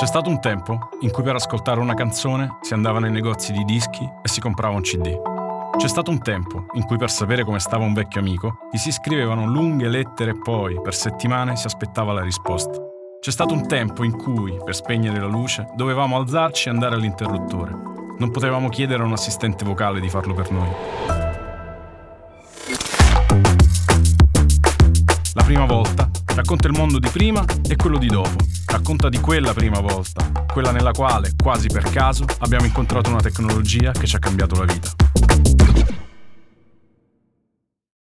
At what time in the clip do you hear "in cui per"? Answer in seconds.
1.00-1.34, 6.72-7.10, 14.02-14.74